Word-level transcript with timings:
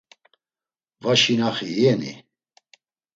Va 1.03 1.13
şinaxi 1.21 1.65
iyeni? 1.81 2.13